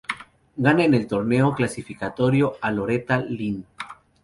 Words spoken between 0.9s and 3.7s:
el torneo clasificatorio a Loretta Lynn.